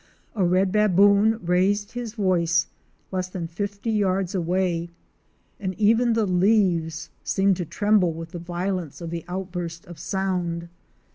A 0.33 0.43
Red 0.43 0.71
"Baboon"? 0.71 1.37
raised 1.45 1.91
his 1.91 2.15
voice 2.15 2.65
less 3.11 3.27
than 3.27 3.45
fifty 3.47 3.91
yards 3.91 4.33
away, 4.33 4.89
and 5.59 5.75
even 5.75 6.13
the 6.13 6.25
leaves 6.25 7.11
seemed 7.23 7.57
to 7.57 7.65
tremble 7.65 8.11
with 8.11 8.31
the 8.31 8.39
violence 8.39 8.99
of 8.99 9.11
the 9.11 9.23
outburst 9.27 9.85
of 9.85 9.99
sound. 9.99 10.69